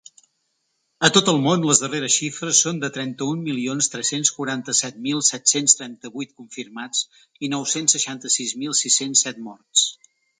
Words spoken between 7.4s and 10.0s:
i nou-cents seixanta-sis mil sis-cents set morts.